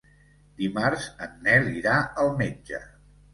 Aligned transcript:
Dimarts 0.61 1.05
en 1.25 1.35
Nel 1.49 1.69
irà 1.81 1.99
al 2.25 2.33
metge. 2.41 2.81